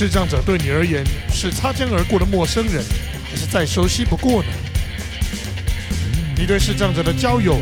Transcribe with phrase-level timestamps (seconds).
[0.00, 2.82] 视障者对你而言是擦肩而过的陌生人，
[3.30, 4.48] 还是再熟悉不过呢？
[6.38, 7.60] 你对视障者的交友、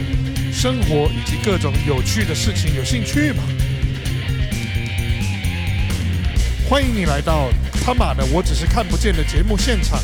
[0.53, 3.43] 生活以及各种有趣的事情有兴趣吗？
[6.69, 7.51] 欢迎你来到
[7.85, 9.99] 他妈的我只是看不见的节目现场，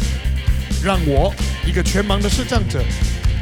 [0.82, 1.32] 让我
[1.64, 2.82] 一个全盲的视障者，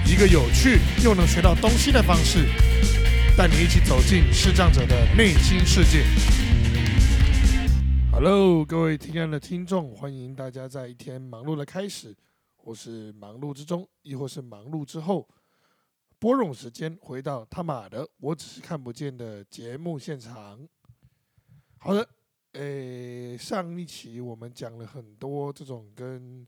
[0.05, 2.47] 一个有趣又能学到东西的方式，
[3.39, 6.05] 带你一起走进视障者的内心世界。
[8.25, 12.17] Hello，各位亲爱的听众，欢迎大家在一天忙碌的开始，
[12.55, 15.29] 或是忙碌之中，亦或是忙碌之后，
[16.21, 20.69] 拨冗时间回到他妈的我只是看不见的节目现场。
[21.79, 22.09] 好的，
[22.53, 26.47] 诶，上一期我们讲了很多这种跟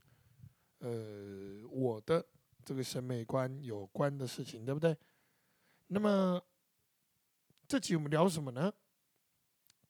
[0.79, 2.25] 呃我的
[2.63, 4.95] 这个审美观有关的事情，对不对？
[5.87, 6.41] 那么
[7.67, 8.73] 这期我们聊什么呢？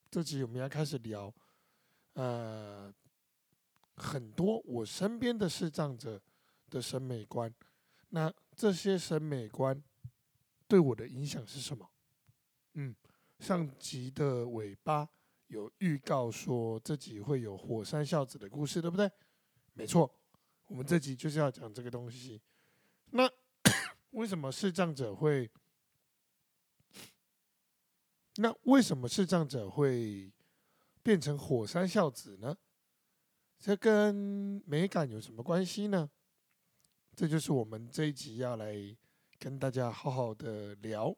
[0.09, 1.31] 这期我们要开始聊。
[2.15, 2.93] 呃，
[3.95, 6.21] 很多我身边的视障者
[6.69, 7.53] 的审美观，
[8.09, 9.83] 那这些审美观
[10.67, 11.89] 对我的影响是什么？
[12.75, 12.95] 嗯，
[13.39, 15.07] 上集的尾巴
[15.47, 19.11] 有预告说这集会有火山孝子的故事，对不对？
[19.73, 20.09] 没错，
[20.67, 22.41] 我们这集就是要讲这个东西。
[23.11, 23.29] 那
[24.11, 25.51] 为什么视障者会？
[28.37, 30.31] 那为什么视障者会？
[31.05, 32.57] 变成火山孝子呢？
[33.59, 36.09] 这跟美感有什么关系呢？
[37.15, 38.75] 这就是我们这一集要来
[39.37, 41.15] 跟大家好好的聊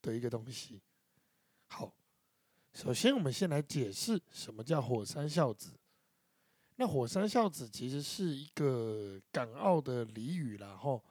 [0.00, 0.80] 的一个东西。
[1.66, 1.92] 好，
[2.72, 5.78] 首先我们先来解释什么叫火山孝子。
[6.76, 11.04] 那火山孝子其实是一个港澳的俚语啦，吼，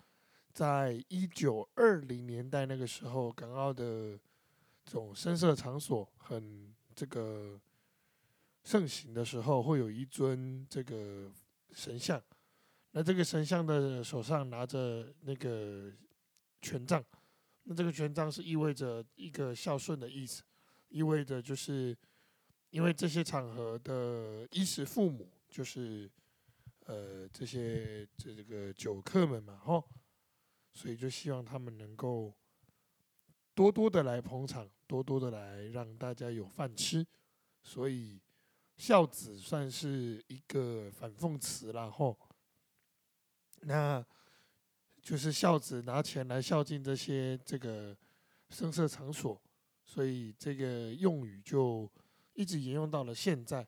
[0.51, 4.19] 在一九二零年代那个时候，港澳的
[4.83, 7.61] 这种声色场所很这个。
[8.67, 11.31] 盛行的时候，会有一尊这个
[11.71, 12.21] 神像，
[12.91, 15.89] 那这个神像的手上拿着那个
[16.61, 17.01] 权杖，
[17.63, 20.43] 那这个权杖是意味着一个孝顺的意思，
[20.89, 21.97] 意味着就是
[22.69, 26.11] 因为这些场合的衣食父母，就是
[26.87, 29.81] 呃这些这这个酒客们嘛，吼，
[30.73, 32.33] 所以就希望他们能够
[33.55, 37.07] 多多的来捧场，多多的来让大家有饭吃，
[37.63, 38.19] 所以。
[38.77, 42.17] 孝子算是一个反讽词然后
[43.61, 44.05] 那
[45.01, 47.97] 就是孝子拿钱来孝敬这些这个
[48.49, 49.41] 声色场所，
[49.83, 51.91] 所以这个用语就
[52.33, 53.67] 一直沿用到了现在。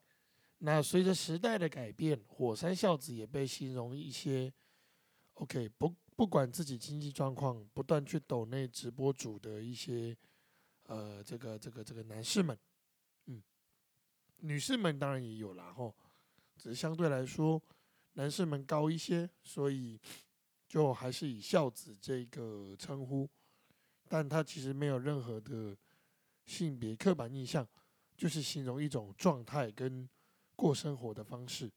[0.60, 4.54] 那随着时代的改变，火山孝子也被形容一些
[5.34, 10.16] OK 不不管自己经济状况，不断去抖内直播主的一些
[10.84, 12.58] 呃这个这个这个男士们。
[14.42, 15.94] 女士们当然也有啦，吼，
[16.58, 17.62] 只是相对来说，
[18.14, 20.00] 男士们高一些，所以
[20.68, 23.30] 就还是以孝子这个称呼，
[24.08, 25.76] 但他其实没有任何的
[26.46, 27.68] 性别刻板印象，
[28.16, 30.08] 就是形容一种状态跟
[30.56, 31.72] 过生活的方式。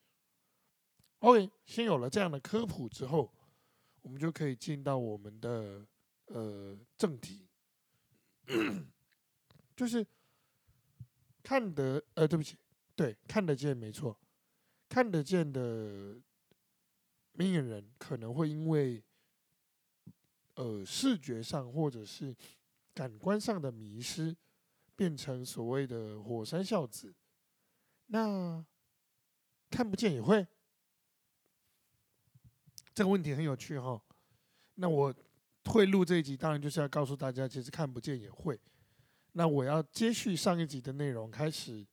[1.19, 3.33] OK，先有了这样的科普之后，
[4.03, 5.87] 我们就可以进到我们的
[6.27, 7.47] 呃正题，
[9.77, 10.07] 就是。
[11.43, 12.57] 看得呃，对不起，
[12.95, 14.17] 对，看得见没错，
[14.89, 16.17] 看得见的
[17.33, 19.03] 明眼人可能会因为
[20.55, 22.35] 呃视觉上或者是
[22.95, 24.37] 感官上的迷失，
[24.95, 27.15] 变成所谓的火山孝子。
[28.07, 28.65] 那
[29.71, 30.47] 看不见也会，
[32.95, 34.01] 这个问题很有趣哈。
[34.75, 35.15] 那我
[35.65, 38.61] 会录这一集，当然就是要告诉大家，其实看不见也会。
[39.33, 41.87] 那我要接续上一集的内容，开始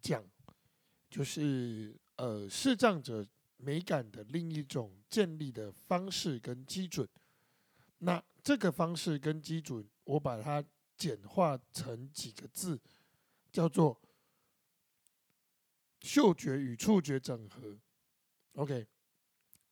[0.00, 0.22] 讲，
[1.08, 7.08] 就是呃视障者美感的另一种建立的方式跟基准。
[7.98, 10.62] 那这个方式跟基准，我把它
[10.96, 12.78] 简化成几个字，
[13.50, 13.98] 叫做
[16.02, 17.78] 嗅觉与触觉整合。
[18.52, 18.86] OK，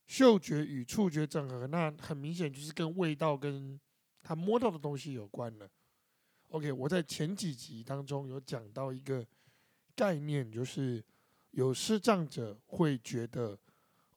[0.07, 3.79] 嗅觉与触觉整合，那很明显就是跟味道跟
[4.23, 5.69] 他摸到的东西有关了。
[6.53, 9.25] OK，我在前几集当中有讲到一个
[9.95, 11.03] 概念，就是
[11.49, 13.57] 有视障者会觉得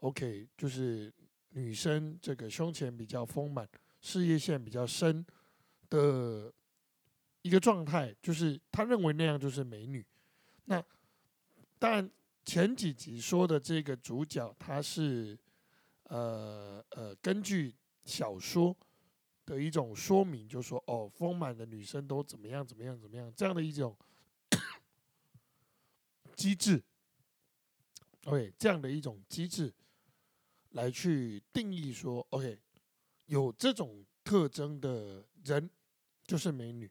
[0.01, 1.11] ，OK，就是
[1.53, 3.67] 女生这个胸前比较丰满，
[4.03, 5.25] 事业线比较深
[5.89, 6.53] 的
[7.41, 10.05] 一个状态，就是他认为那样就是美女。
[10.67, 10.85] 那
[11.79, 12.11] 当然
[12.45, 15.39] 前几集说的这个主角，他是
[16.03, 17.75] 呃呃根据
[18.05, 18.77] 小说。
[19.47, 23.97] 的一种说明，就说哦，丰满的女生都怎么样怎么样怎么样，这样的一种
[26.37, 26.83] 机制。
[28.25, 29.73] OK 这样的一种机制
[30.71, 32.59] 来去定义说，OK
[33.27, 35.71] 有这种特征的人
[36.25, 36.91] 就是美女。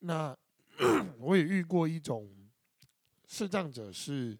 [0.00, 0.36] 那
[1.18, 2.28] 我也遇过一种
[3.28, 4.36] 视障者是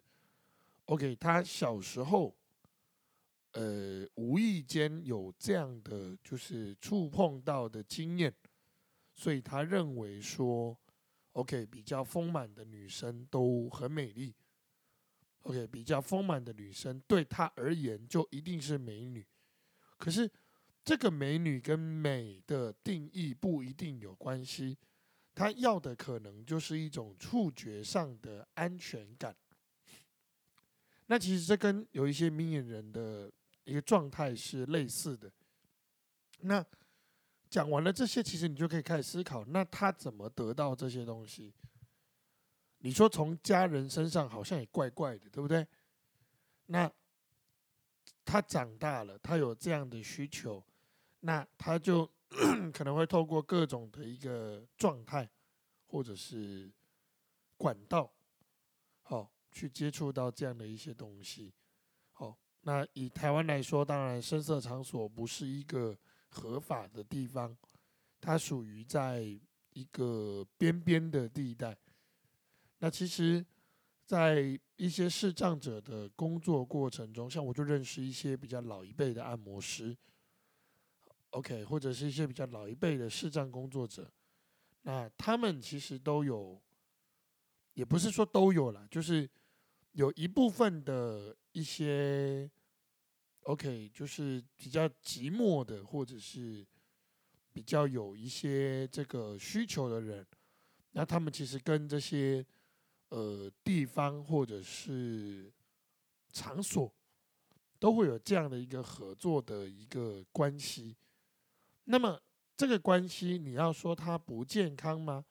[0.85, 2.35] ，OK 他小时候。
[3.53, 8.33] 呃，无意间有这样的就是触碰到的经验，
[9.13, 10.79] 所以他认为说
[11.33, 14.33] ，OK，比较丰满的女生都很美丽
[15.41, 19.27] ，OK，比较丰满的女生对他而言就一定是美女。
[19.97, 20.31] 可是
[20.85, 24.77] 这个美女跟美的定义不一定有关系，
[25.35, 29.35] 他要的可能就是一种触觉上的安全感。
[31.07, 33.29] 那其实这跟有一些明眼人的。
[33.63, 35.31] 一个状态是类似的。
[36.41, 36.65] 那
[37.49, 41.53] 讲完了这些，其实你就可以开始思考：那他怎么得到这些东西？
[42.79, 45.67] 你说从家人身上好像也怪怪的，对不对？
[46.67, 46.91] 那
[48.25, 50.63] 他长大了，他有这样的需求，
[51.19, 52.09] 那他就
[52.73, 55.29] 可能会透过各种的一个状态，
[55.87, 56.71] 或者是
[57.57, 58.11] 管道，
[59.03, 61.53] 好去接触到这样的一些东西。
[62.63, 65.97] 那以台湾来说，当然，声色场所不是一个
[66.29, 67.57] 合法的地方，
[68.19, 69.23] 它属于在
[69.73, 71.75] 一个边边的地带。
[72.77, 73.43] 那其实，
[74.05, 79.97] 在一些视障者的工作过程中，像我就认识一些比较老一辈的按摩师
[81.31, 84.07] ，OK，或者是一些比较老一辈的视障工作者，
[84.83, 86.61] 那他们其实都有，
[87.73, 89.27] 也不是说都有了，就是
[89.93, 91.35] 有一部分的。
[91.53, 92.49] 一些
[93.43, 96.65] ，OK，就是比较寂寞的，或者是
[97.51, 100.25] 比较有一些这个需求的人，
[100.91, 102.45] 那他们其实跟这些
[103.09, 105.51] 呃地方或者是
[106.31, 106.93] 场所
[107.79, 110.95] 都会有这样的一个合作的一个关系。
[111.83, 112.21] 那么
[112.55, 115.25] 这个关系，你要说它不健康吗？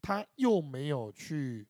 [0.00, 1.66] 他又没有去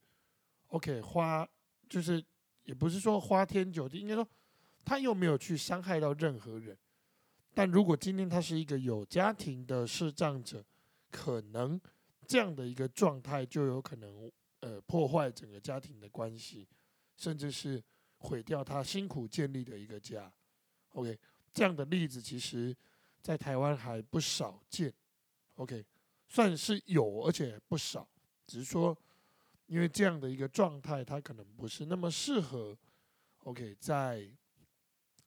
[0.67, 1.49] OK 花，
[1.89, 2.23] 就是。
[2.67, 4.29] 也不是说花天酒地，应该说
[4.85, 6.77] 他又没有去伤害到任何人。
[7.55, 10.63] 但如果今天他是一个有家庭的视障者，
[11.11, 11.81] 可能
[12.27, 14.31] 这样的一个状态就有可能
[14.61, 16.69] 呃破坏整个家庭的关系，
[17.17, 17.83] 甚至是
[18.19, 20.31] 毁掉他辛苦建立的一个家。
[20.91, 21.19] OK，
[21.55, 22.77] 这样的例子其实，
[23.23, 24.93] 在台湾还不少见。
[25.55, 25.85] OK，
[26.29, 28.07] 算是有，而且不少，
[28.47, 28.97] 只是说。
[29.67, 32.79] 因为这样的一个状态，他可能不是那么适合
[33.39, 34.31] ，OK，在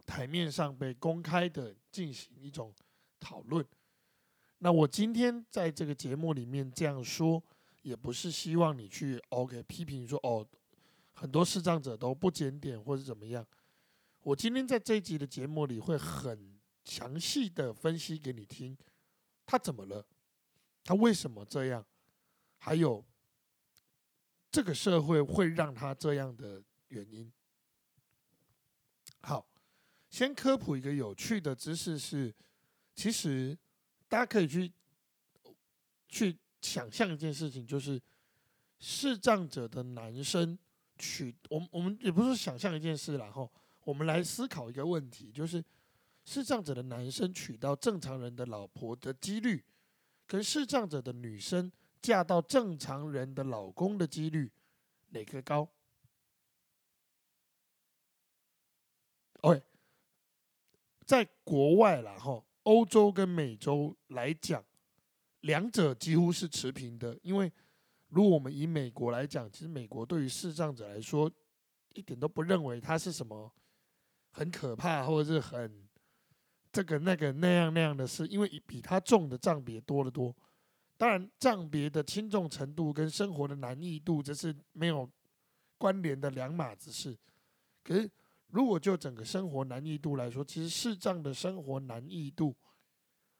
[0.06, 2.74] 台面上被公开的进行一种
[3.19, 3.65] 讨论。
[4.59, 7.44] 那我今天在这个节目里面这样说，
[7.81, 10.47] 也不是希望你去 OK 批评说哦，
[11.13, 13.45] 很多视障者都不检点或者怎么样。
[14.21, 18.77] 我今天在这一集的节目里会很详细的分析给你听，
[19.45, 20.06] 他怎么了，
[20.83, 21.85] 他为什么这样，
[22.57, 23.03] 还有。
[24.51, 27.31] 这个社会会让他这样的原因。
[29.21, 29.45] 好，
[30.09, 32.33] 先科普一个有趣的知识是，
[32.95, 33.57] 其实
[34.07, 34.71] 大家可以去
[36.07, 38.01] 去想象一件事情，就是
[38.79, 40.57] 视障者的男生
[40.97, 43.51] 娶我们我们也不是想象一件事，然后
[43.83, 45.63] 我们来思考一个问题，就是
[46.25, 49.63] 视障者的男生娶到正常人的老婆的几率，
[50.25, 51.71] 跟视障者的女生。
[52.01, 54.51] 嫁到正常人的老公的几率
[55.09, 55.68] 哪个高
[59.41, 59.61] ？OK，
[61.06, 64.63] 在国外啦，哈，欧洲跟美洲来讲，
[65.41, 67.18] 两者几乎是持平的。
[67.23, 67.51] 因为
[68.07, 71.31] 如果我们以美国来讲，其实美国对于视障者来说，
[71.95, 73.51] 一点都不认为他是什么
[74.31, 75.87] 很可怕或者是很
[76.71, 80.35] 这个那个那样那样的事，因为比他重的账别多得多。
[80.99, 85.09] 当然，账别的轻重程度跟生活的难易度，这是没有
[85.77, 87.18] 关联的两码子事。
[87.81, 88.11] 可是，
[88.47, 92.53] 如果就整个生活难易度来说，其实视障的生活难易度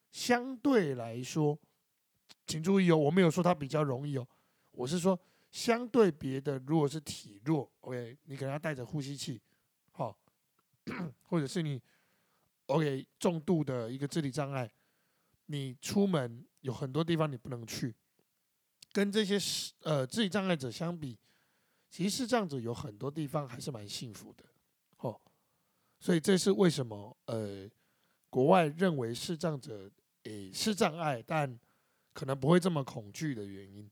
[0.10, 1.60] 相对来说，
[2.48, 4.26] 请注意哦，我没有说它比较容易哦，
[4.72, 5.20] 我是说
[5.52, 9.42] 相对别的，如果是体弱，OK，你可能要带着呼吸器，
[9.92, 10.18] 好，
[11.28, 11.82] 或者是你
[12.68, 14.72] OK 重度的一个智力障碍，
[15.50, 16.46] 你出门。
[16.62, 17.96] 有很多地方你不能去，
[18.92, 21.18] 跟这些视呃智力障碍者相比，
[21.90, 24.44] 其实这样子有很多地方还是蛮幸福的，
[24.98, 25.18] 哦，
[26.02, 27.66] 所以这是为什么呃
[28.30, 29.90] 国外认为视障者
[30.24, 31.58] 诶是障碍，但
[32.12, 33.90] 可能不会这么恐惧的原因。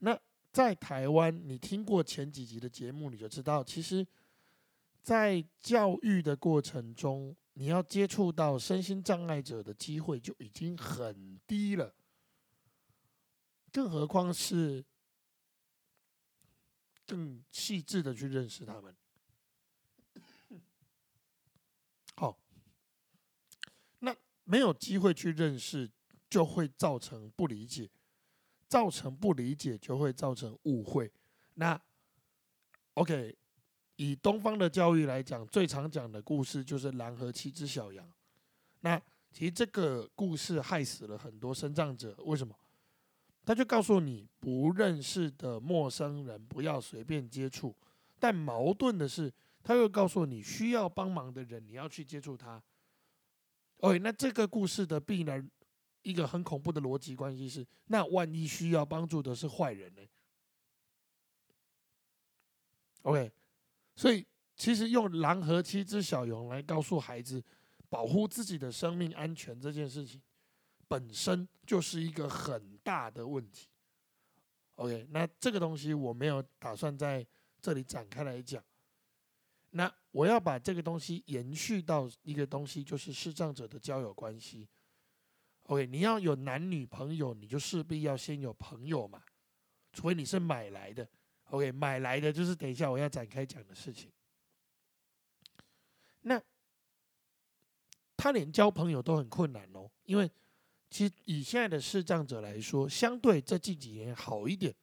[0.00, 0.18] 那
[0.50, 4.04] 在台湾，你听过前几集的节目，你就知道，其实
[5.00, 11.94] 在教育的过程中，你要接触到身心障碍者的机会就已经很低了，
[13.70, 14.84] 更何况是
[17.06, 18.96] 更细致的去认识他们。
[22.16, 22.36] 好，
[24.00, 25.88] 那没有机会去认识，
[26.28, 27.88] 就会造成不理解，
[28.68, 31.12] 造成不理解就会造成误会。
[31.54, 31.80] 那
[32.94, 33.36] OK。
[33.96, 38.08] 以东方的教育来讲，最常讲的故事就是狼和七只小羊。
[38.80, 42.14] 那其实这个故事害死了很多生障者。
[42.24, 42.54] 为什么？
[43.44, 47.74] 他就告诉你，不认识的陌生人不要随便接触。
[48.18, 49.32] 但矛盾的是，
[49.62, 52.62] 他又告诉你，需要帮忙的人你要去接触他。
[53.78, 55.46] OK，那这个故事的必然
[56.02, 60.02] 一个很恐怖的逻辑关系是：那万一需要帮助的是坏人呢
[63.02, 63.30] ？OK。
[63.96, 67.42] 所以，其实用狼和七只小羊来告诉孩子
[67.88, 70.20] 保护自己的生命安全这件事情，
[70.88, 73.68] 本身就是一个很大的问题。
[74.76, 77.24] OK，那这个东西我没有打算在
[77.60, 78.62] 这里展开来讲。
[79.70, 84.68] 那我要把这个东西延续到一个东西，就是视障者的交友关系。
[85.64, 89.22] OK，你要有男女朋友，你就势必要先有朋友嘛，
[89.92, 91.08] 除非你是买来的。
[91.54, 94.10] OK，买来的就是等一下我要展开讲的事情。
[96.22, 96.40] 那
[98.16, 100.28] 他连交朋友都很困难哦，因为
[100.90, 104.74] 其实以现在的视障者来说，相对这近几年好一点。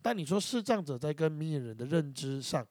[0.00, 2.66] 但你说视障者在跟明眼人的认知上，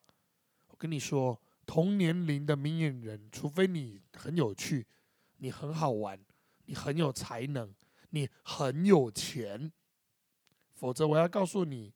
[0.67, 4.87] 我跟你说，同年龄的明眼人，除非你很有趣，
[5.37, 6.19] 你很好玩，
[6.65, 7.71] 你很有才能，
[8.09, 9.71] 你很有钱，
[10.73, 11.93] 否则我要告诉你。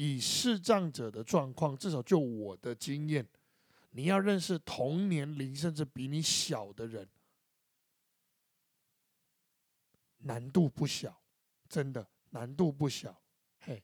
[0.00, 3.26] 以视障者的状况，至少就我的经验，
[3.90, 7.08] 你要认识同年龄甚至比你小的人，
[10.18, 11.20] 难度不小，
[11.68, 13.20] 真的难度不小。
[13.58, 13.82] 嘿，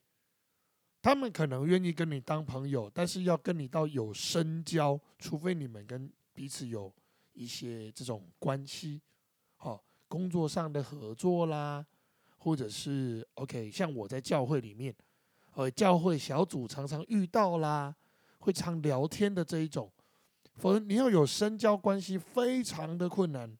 [1.01, 6.95] 他们可能愿意跟你当朋友，但是要跟你到有深交，除非你们跟彼此有
[7.33, 9.01] 一些这种关系，
[9.57, 11.85] 好，工作上的合作啦，
[12.37, 14.95] 或者是 OK，像我在教会里面。
[15.55, 17.95] 呃，教会小组常常遇到啦，
[18.39, 19.89] 会常聊天的这一种，
[20.55, 23.57] 否则你要有深交关系，非常的困难，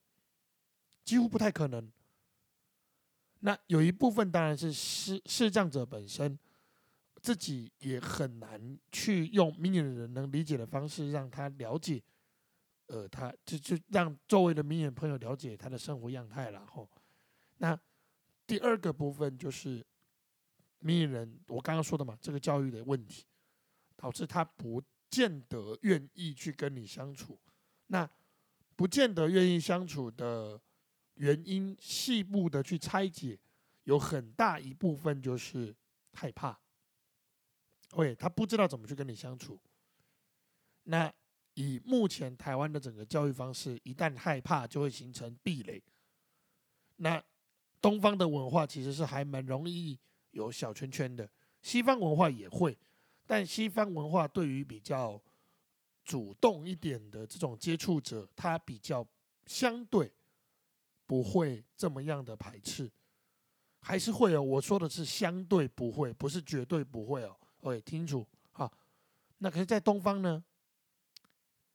[1.05, 1.89] 几乎不太可能。
[3.39, 6.37] 那有一部分当然是视视障者本身
[7.21, 12.03] 自己也很难去用明眼人能理解的方式让他了解，
[12.87, 16.89] 呃，他就就让周围的明眼朋友了解他的生活样态了吼。
[17.59, 17.79] 那
[18.45, 19.81] 第二个部分就是。
[20.85, 23.25] 名人，我刚刚说的嘛，这个教育的问题，
[23.95, 27.39] 导致他不见得愿意去跟你相处。
[27.87, 28.07] 那
[28.75, 30.61] 不见得愿意相处的
[31.15, 33.39] 原因，细部的去拆解，
[33.85, 35.75] 有很大一部分就是
[36.13, 36.59] 害怕。
[37.91, 39.59] 会，他不知道怎么去跟你相处。
[40.83, 41.11] 那
[41.55, 45.81] 以目前台湾的整个教育方式，一旦害怕，就会形成壁垒。
[46.97, 47.23] 那
[47.81, 49.97] 东方的文化其实是还蛮容易。
[50.35, 51.27] 有小圈圈的
[51.61, 52.77] 西方文化也会，
[53.25, 55.19] 但西方文化对于比较
[56.03, 59.07] 主动一点的这种接触者，他比较
[59.45, 60.11] 相对
[61.07, 62.91] 不会这么样的排斥，
[63.79, 64.41] 还是会哦。
[64.41, 67.35] 我说的是相对不会，不是绝对不会哦。
[67.61, 68.71] OK，听清楚好。
[69.37, 70.43] 那可是，在东方呢，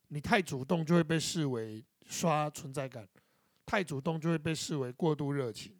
[0.09, 3.09] 你太主动就会被视为刷存在感，
[3.65, 5.75] 太主动就会被视为过度热情。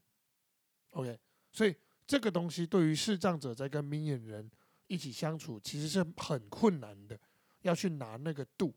[0.94, 1.20] OK，
[1.52, 1.76] 所以。
[2.06, 4.50] 这个东西对于视障者在跟明眼人
[4.88, 7.18] 一起相处，其实是很困难的，
[7.62, 8.74] 要去拿那个度。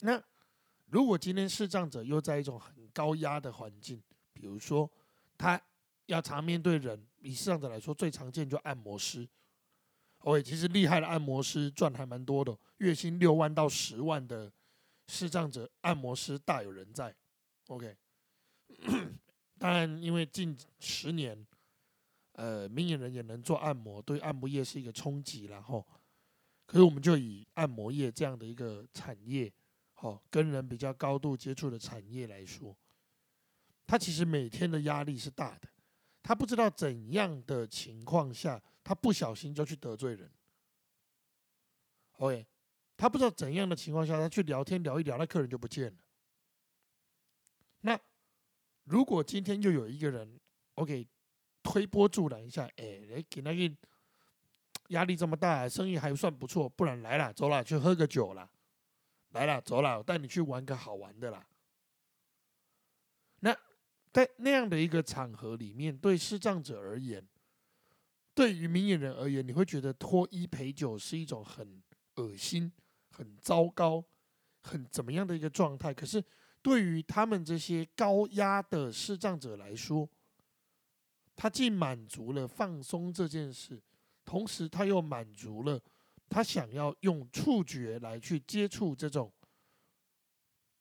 [0.00, 0.22] 那
[0.86, 4.02] 如果今天视障者又在一种很高压的环境，
[4.34, 4.90] 比如说
[5.38, 5.60] 他
[6.04, 9.26] 要常面对人，以视障者来说最常见就按摩师。
[10.18, 14.52] OK，其实厉害的按摩师赚还蛮多的，月薪六万到十万的
[15.08, 17.14] 视障者按摩师大有人在。
[17.68, 17.96] OK。
[19.58, 21.46] 当然，因为近十年，
[22.32, 25.86] 呃，明眼人也能做按摩，对按摩业是一个冲击，然后，
[26.66, 29.50] 可是我们就以按摩业这样的一个产业，
[29.94, 32.76] 好，跟人比较高度接触的产业来说，
[33.86, 35.68] 他其实每天的压力是大的，
[36.22, 40.30] 他不知道怎样的情况下，他不小心就去得罪人
[42.18, 42.46] ，OK，
[42.96, 45.98] 他不知道怎样的情况下，他去聊天聊一聊，那客人就不见了，
[48.86, 50.40] 如果今天又有一个人
[50.74, 51.06] ，OK，
[51.62, 53.76] 推波助澜一下，哎，来给那个
[54.88, 58.48] 压力这么大，生意还算不错，不然来了，走了，去喝个酒了，
[59.30, 61.44] 来了，走了，我带你去玩个好玩的啦。
[63.40, 63.56] 那
[64.12, 67.26] 在那样的一个场合里面，对视障者而言，
[68.34, 71.82] 对于明眼人而言，你会觉得脱衣陪酒是一种很
[72.14, 72.72] 恶心、
[73.10, 74.04] 很糟糕、
[74.62, 75.92] 很怎么样的一个状态。
[75.92, 76.22] 可是
[76.66, 80.10] 对于他们这些高压的视障者来说，
[81.36, 83.80] 他既满足了放松这件事，
[84.24, 85.80] 同时他又满足了
[86.28, 89.32] 他想要用触觉来去接触这种，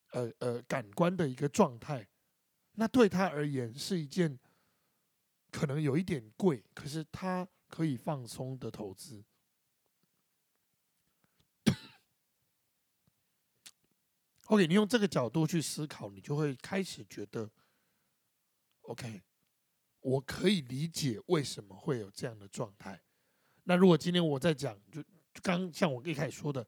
[0.09, 2.07] 呃呃感官的一个状态。
[2.71, 4.39] 那对他而言是一件。
[5.51, 9.23] 可能有一点贵，可是他可以放松的投资。
[14.45, 17.49] OK，你用这个角度去思考，你就会开始觉得
[18.81, 19.23] ，OK，
[20.01, 23.01] 我可以理解为什么会有这样的状态。
[23.63, 25.03] 那如果今天我在讲，就
[25.41, 26.65] 刚像我一开始说的，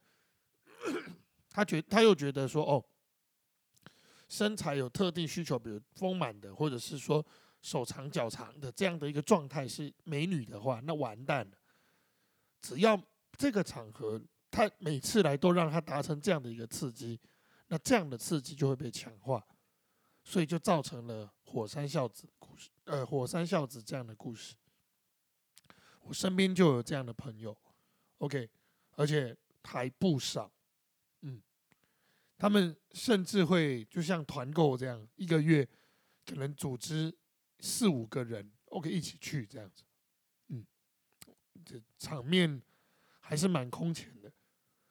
[1.50, 2.84] 他觉他又觉得说，哦，
[4.28, 7.26] 身材有特定需求，比如丰满的，或者是说。
[7.60, 11.58] 手长脚长的这样的一个状态是美女的话，那完蛋了。
[12.62, 12.98] 只要
[13.36, 17.20] 这个场合，他每次来都让他达成这样的一个刺激，
[17.68, 19.46] 那这样的刺激就会被强化，
[20.24, 22.70] 所以就造成了火山孝子故事。
[22.86, 24.56] 呃，火山孝子这样的故事，
[26.02, 27.58] 我身边就有这样的朋友。
[28.20, 28.50] OK，
[28.96, 30.52] 而且还不少。
[31.22, 31.42] 嗯，
[32.38, 35.68] 他们甚至会就像团购这样，一个月
[36.26, 37.18] 可能组织。
[37.60, 39.84] 四五个人，OK，一起去这样子，
[40.50, 40.64] 嗯，
[41.66, 42.62] 这场面
[43.20, 44.32] 还是蛮空前的。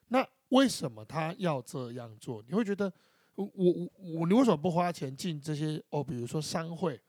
[0.09, 2.43] 那为什么他要这样做？
[2.47, 2.93] 你会觉得，
[3.35, 6.03] 我我我，你为什么不花钱进这些哦？
[6.03, 7.01] 比如说商会，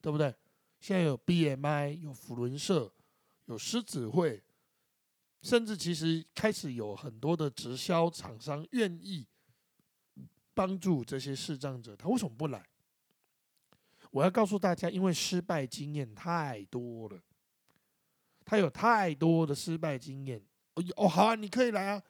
[0.00, 0.34] 对不对？
[0.80, 2.92] 现在有 BMI，有福伦社，
[3.46, 4.42] 有狮子会，
[5.42, 9.26] 甚至其实开始有很多的直销厂商愿意
[10.54, 12.64] 帮助这些视障者，他为什么不来？
[14.10, 17.20] 我要告诉大家，因为失败经验太多了，
[18.44, 20.42] 他有太多的失败经验。
[20.96, 22.02] 哦，好啊，你可以来啊。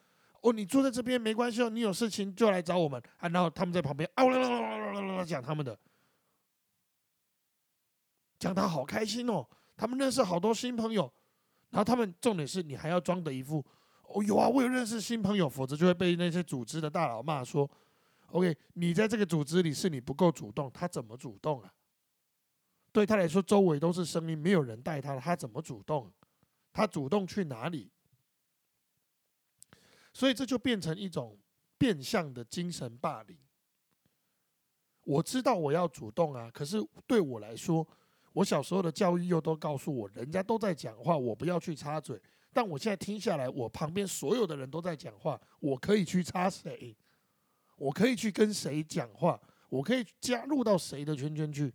[0.42, 3.29] 哦，你坐在这边没关系哦，你有事情就来找我们啊。
[3.29, 5.79] 然后他们在旁边啊啦啦啦啦啦啦讲他们的，
[8.38, 9.46] 讲他好开心哦，
[9.77, 11.12] 他们认识好多新朋友。
[11.70, 13.62] 然后他们重点是你还要装的一副
[14.05, 17.70] 哦有啊，我有认识新朋友，否则就会被那些组织的大佬骂说
[18.29, 21.70] ，OK，你在这个组织里是你不够主动，他怎么主动啊？
[22.90, 26.11] 对他来说，周围都是声音，没有人带他，他怎么主动？
[26.72, 27.90] 他主动去哪里？
[30.18, 31.38] 所以这就变成一种
[31.78, 33.38] 变相的精神霸凌。
[35.04, 36.76] 我知道我要主动啊，可是
[37.07, 37.87] 对我来说，
[38.33, 42.20] 我小时候的教育又都告诉我，人家都在讲话，我不要去插嘴。
[42.52, 46.96] 但我现在听下来，我旁边所有的人都在讲话，我可以去插谁？
[47.76, 49.40] 我可以去跟谁讲话？
[49.68, 51.72] 我可以加入到谁的圈圈去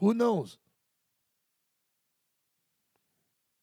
[0.00, 0.54] ？Who knows？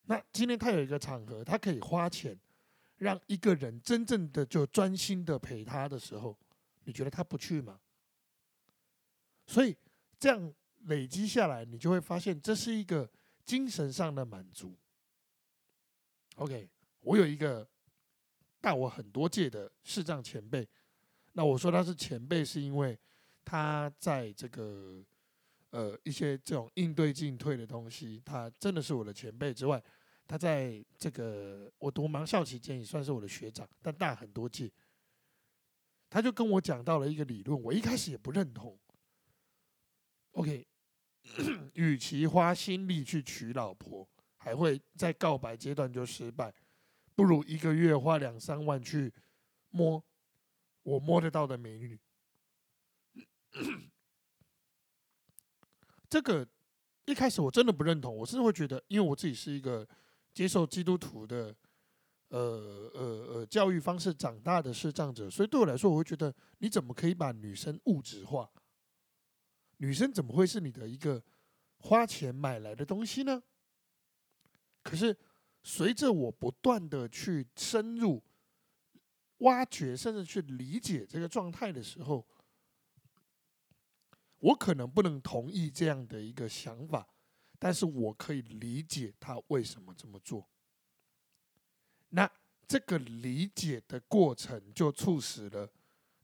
[0.03, 2.39] 那今天他有一个场合，他可以花钱
[3.01, 6.37] 让一个人真正的就专心的陪他的时候，
[6.83, 7.79] 你觉得他不去吗？
[9.47, 9.75] 所以
[10.19, 10.53] 这样
[10.85, 13.09] 累积下来，你就会发现这是一个
[13.43, 14.77] 精神上的满足。
[16.35, 17.67] OK，我有一个
[18.59, 20.67] 大我很多届的视障前辈，
[21.33, 22.97] 那我说他是前辈，是因为
[23.43, 25.03] 他在这个。
[25.71, 29.81] 呃，一些这种应对进退的东西，他真的是我的前辈之外，
[30.31, 34.71] 他在这个我读盲校期间也算是我的学长，但大很多届。
[36.09, 38.79] 他就跟我讲到了一个理论，我一开始也不认同。
[40.31, 40.65] OK，
[41.75, 46.53] 与其花心力去娶老婆，还会在告白阶段就失败，
[47.13, 49.13] 不如一个月花两三万去
[49.67, 50.01] 摸
[50.83, 51.99] 我摸得到的美女。
[56.07, 56.47] 这个
[57.03, 59.85] 一开始我真的不认同，我甚至会觉得，因为我自己是一个
[60.33, 61.55] 接受基督徒的，
[62.29, 62.39] 呃
[62.93, 63.01] 呃
[63.33, 68.49] 呃教育方式长大的视障者，所以对我来说，我会觉得你怎么可以把女生物质化？
[69.77, 71.23] 女生怎么会是你的一个
[71.79, 73.41] 花钱买来的东西呢？
[74.83, 75.17] 可是
[75.63, 78.23] 随着我不断的去深入
[79.39, 82.27] 挖掘，甚至去理解这个状态的时候，
[84.37, 87.07] 我可能不能同意这样的一个想法，
[87.63, 90.49] 但是我可以理解他为什么这么做。
[92.09, 92.27] 那
[92.67, 95.71] 这个理解的过程就促使了，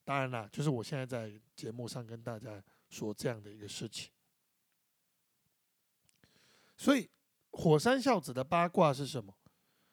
[0.04, 4.10] 当然了，就是我现在在节目上跟大家说这样的一个事情。
[6.76, 7.08] 所以，
[7.52, 9.32] 火山孝子的八卦是什么？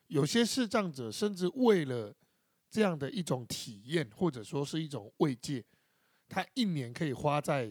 [0.06, 2.16] 有些视障者甚至为了
[2.70, 5.62] 这样的一种体验，或者说是一种慰藉，
[6.26, 7.70] 他一年可以花在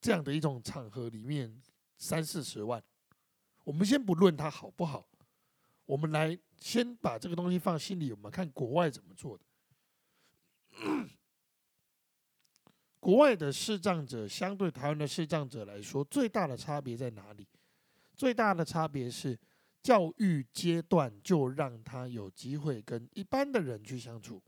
[0.00, 1.62] 这样的一种场合里面
[1.98, 2.82] 三四十万。
[3.64, 5.08] 我们先不论它好不好，
[5.84, 9.44] 我们来先把这个东西放心里，我们看国外怎么做的。
[13.00, 17.46] 国外的视障者相对台湾的视障者来说，最大的差别在哪里？
[18.16, 19.38] 最大的差别是
[19.82, 24.42] 教育阶段就让他有机会跟一般的人去相处，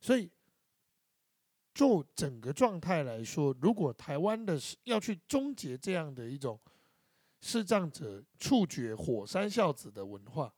[0.00, 0.30] 所以
[1.74, 6.60] 就整个状态来说，如果台湾的要去终结这样的一种
[7.40, 10.54] 视障者触觉火山孝子的文化，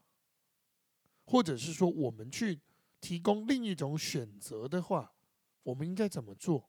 [1.24, 2.60] 或者是说我们去
[3.00, 5.14] 提供另一种选择的话，
[5.62, 6.68] 我们应该怎么做？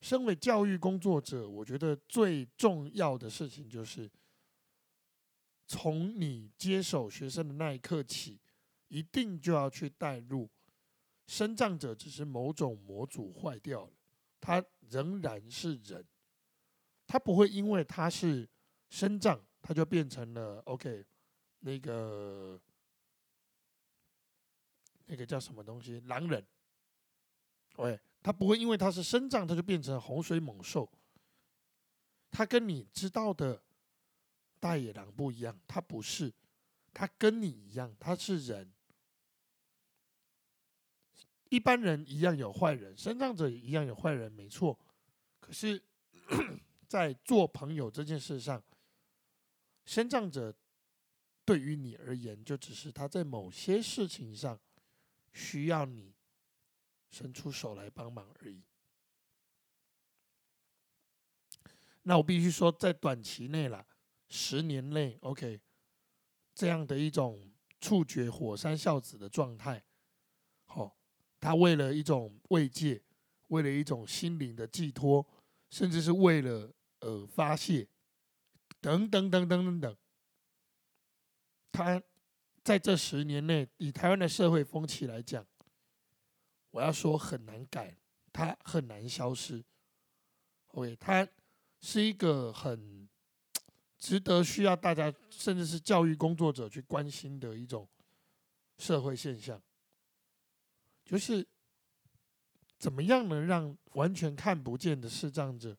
[0.00, 4.10] 身为教育工作者，我觉得最重要的事情就是，
[5.66, 8.38] 从你接手学生的那一刻起，
[8.88, 10.48] 一定就要去带入，
[11.26, 13.92] 生障者只是某种模组坏掉了，
[14.40, 16.04] 他仍然是人，
[17.06, 18.48] 他不会因为他是
[18.88, 21.04] 生障，他就变成了 OK，
[21.60, 22.60] 那个
[25.06, 26.46] 那个叫什么东西，狼人，
[27.76, 27.98] 喂。
[28.22, 30.90] 他不会因为他是生障，他就变成洪水猛兽。
[32.28, 33.62] 他跟你知道的
[34.58, 36.34] 大野狼不一样，他不是，
[36.92, 38.72] 他跟你一样，他是人。
[41.48, 44.78] 一般人一样有坏人，生障者一样有坏人，没错。
[45.40, 45.82] 可是，
[46.88, 48.62] 在做朋友这件事上，
[49.84, 50.54] 生障者
[51.44, 54.58] 对于你而言，就只是他在某些事情上
[55.32, 56.14] 需要你。
[57.08, 58.62] 伸出手来帮忙而已。
[62.02, 63.86] 那我必须说，在短期内啦，
[64.28, 65.58] 十年内，OK，
[66.52, 69.82] 这样的一种触觉火山孝子的状态，
[71.46, 73.00] 他为了一种慰藉，
[73.46, 75.24] 为了一种心灵的寄托，
[75.70, 77.86] 甚至是为了呃发泄，
[78.80, 79.96] 等等等等等等，
[81.70, 82.02] 他
[82.64, 85.46] 在这十年内，以台湾的社会风气来讲。
[86.72, 87.96] 我要说很难改，
[88.32, 89.64] 它很难消失。
[90.72, 91.28] OK，它
[91.80, 93.08] 是一个很
[93.96, 97.88] 值得需要大家，甚至是教育工作者去关心的一种
[98.78, 99.62] 社会现象，
[101.06, 101.46] 就是
[102.76, 105.74] 怎么样能让完全看不见的视障者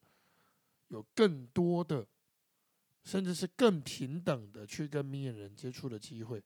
[0.87, 2.07] 有更多的，
[3.03, 6.43] 甚至是更平等的去跟明眼人接触的机会。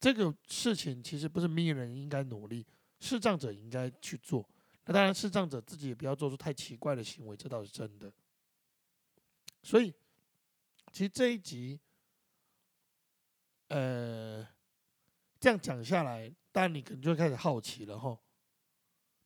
[0.00, 2.64] 这个事情其实不是明眼人应该努力。
[2.98, 4.48] 视障者应该去做，
[4.86, 8.10] 那当然，视障者自己也不要做出太奇怪的行为，这倒是真的。
[9.62, 9.92] 所以，
[10.92, 11.78] 其实这一集，
[13.68, 14.48] 呃，
[15.38, 18.18] 这样讲下来，但你可能就开始好奇了哈。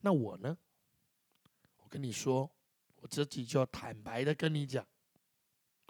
[0.01, 0.59] 那我呢？
[1.77, 2.51] 我跟你说，
[2.97, 4.85] 我这集就要坦白的跟你讲，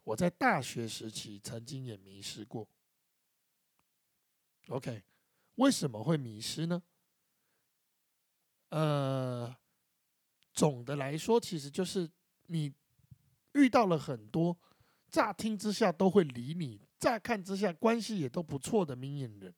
[0.05, 2.69] 我在大学时期曾经也迷失过。
[4.69, 5.03] OK，
[5.55, 6.83] 为什么会迷失呢？
[8.69, 9.57] 呃，
[10.53, 12.07] 总的来说，其实就是
[12.49, 12.71] 你
[13.55, 14.55] 遇到了很多
[15.09, 19.55] 乍听之下都会理你，乍看之下关系也都不错的明眼人，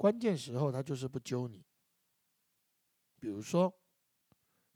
[0.00, 1.62] 关键时候他就是不揪你。
[3.18, 3.70] 比如说，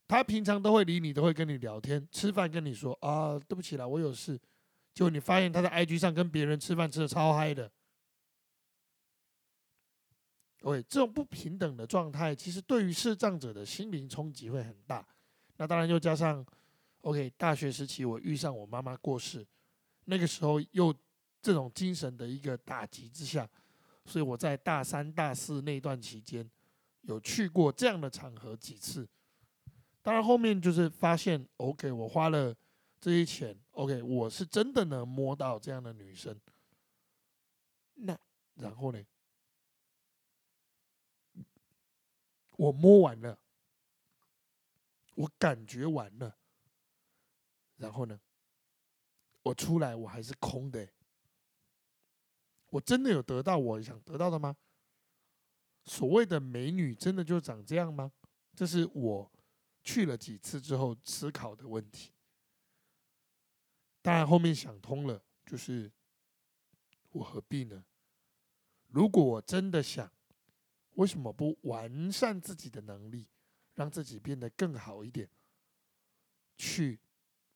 [0.06, 4.38] 他平常都会理你，都会跟你聊天，吃饭跟你说啊，对不起啦，我有事。
[4.92, 7.72] 结果你发现他在 IG 上跟别人吃饭吃的超嗨的。
[10.58, 15.08] 对，这种不平等的状态，其实对于视障者的心灵冲击会很大。
[15.56, 16.44] 那当然又加上
[17.00, 19.46] ，OK，大学时期我遇上我妈妈过世，
[20.04, 20.94] 那个时候又
[21.40, 23.48] 这种精神的一个打击之下，
[24.04, 26.48] 所以我在大三、大四那段期间
[27.02, 29.08] 有去过这样的场合几次。
[30.02, 32.54] 当然后面就是发现，OK，我花了
[33.00, 36.38] 这些钱，OK，我是真的能摸到这样的女生。
[37.94, 38.18] 那
[38.56, 39.02] 然后呢？
[42.56, 43.36] 我摸完了，
[45.14, 46.36] 我感觉完了，
[47.76, 48.20] 然后呢？
[49.42, 50.88] 我出来我还是空的。
[52.74, 54.56] 我真的有得到我想得到的吗？
[55.84, 58.10] 所谓的美女真的就长这样吗？
[58.52, 59.32] 这是我
[59.84, 62.12] 去了几次之后思考的问题。
[64.02, 65.92] 当然后面想通了，就是
[67.12, 67.84] 我何必呢？
[68.88, 70.10] 如果我真的想。
[70.94, 73.26] 为什么不完善自己的能力，
[73.74, 75.28] 让自己变得更好一点，
[76.56, 77.00] 去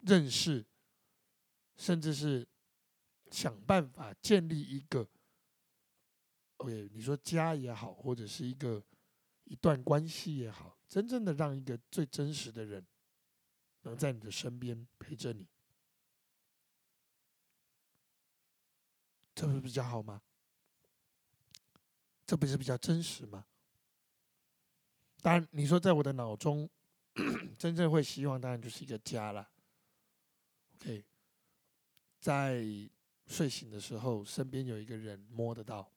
[0.01, 0.67] 认识
[1.77, 2.49] 甚至是
[3.31, 5.09] 想办法建立一个
[6.59, 8.83] ，OK，你说家也好，或者是一个
[9.45, 12.87] 一段关系也好，真正的让一个最真实的人
[13.83, 15.47] 能在你的身边陪着你，
[19.35, 20.23] 这不是比较好吗？
[22.27, 23.47] 这不是比较真实吗？
[25.23, 26.69] 当然，你说在我的脑中，
[27.59, 29.51] 真正会希望当然就是一个家了。
[30.75, 31.05] OK，
[32.21, 32.63] 在
[33.29, 35.89] 睡醒的时候，身边有一个人摸得到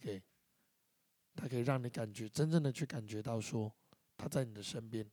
[0.00, 0.22] ，OK，
[1.36, 3.72] 他可以让你感觉真正的去感觉到说
[4.16, 5.08] 他在你的身边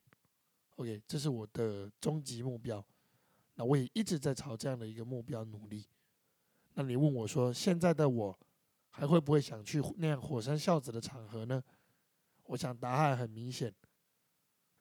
[0.78, 2.84] ，OK，这是我的终极目标。
[3.56, 5.86] 那我也一直在朝这样的一个目标努力。
[6.76, 8.40] 那你问我说，现在的我
[8.90, 11.62] 还会不会想去那样火山孝子的场合呢？
[12.46, 13.74] 我想答案很明显。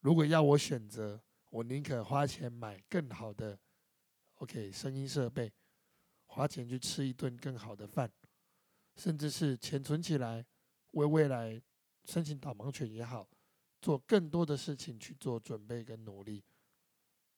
[0.00, 3.58] 如果要我选择，我宁可花钱买更好的
[4.36, 5.52] ，OK，声音设备，
[6.38, 8.08] 花钱去吃一顿更好的饭，
[8.94, 10.46] 甚至是钱存起来，
[10.92, 11.60] 为未来
[12.04, 13.28] 申请导盲犬也好，
[13.80, 16.44] 做更多的事情去做准备跟努力。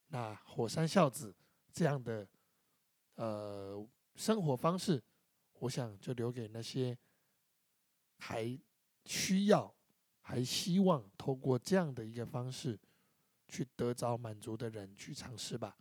[0.08, 1.34] 那火山孝子
[1.72, 2.28] 这样的
[3.14, 5.02] 呃生活方式，
[5.60, 6.94] 我想就留给那些
[8.18, 8.60] 还
[9.06, 9.74] 需要。
[10.20, 12.78] 还希望透过这样的一个方式，
[13.48, 15.76] 去得着满足的人去尝试吧。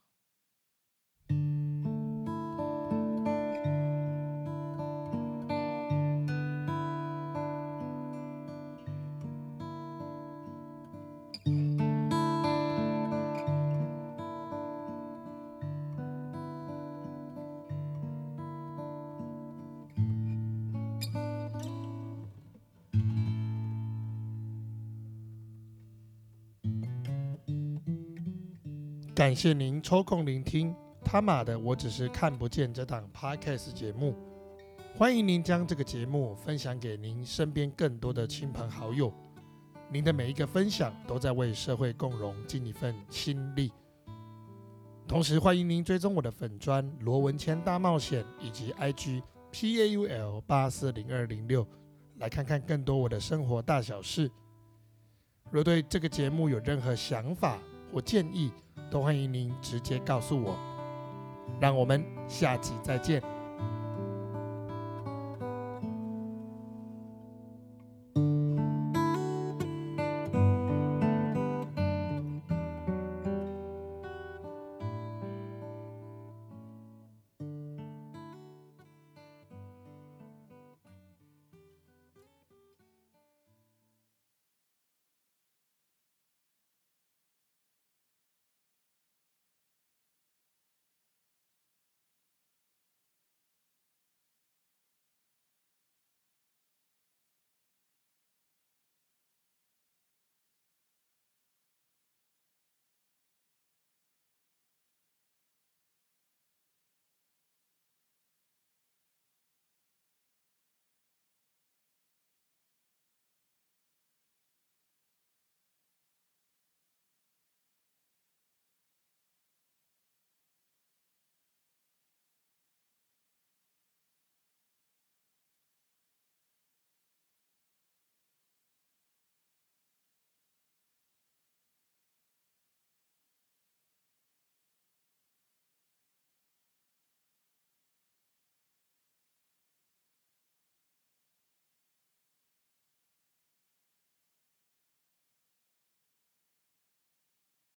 [29.19, 34.15] 感谢您抽空聆听他妈的，我只是看不见这档 podcast 节目。
[34.95, 39.13] 欢迎您将这个节目分享给您身边更多的亲朋好友。
[39.91, 43.73] 您的每一个分享都在为社会共荣尽一份心力。
[45.05, 51.67] 同时，欢迎您追踪我的粉砖罗文谦大冒险以及 IG PAUL 八四零二零六，
[52.19, 54.31] 来看看更多我的生活大小事。
[55.51, 57.59] 若对这个节目有任何想法
[57.93, 58.51] 或建议，
[58.89, 60.55] 都欢迎您直接告诉我，
[61.59, 63.21] 让我们下集再见。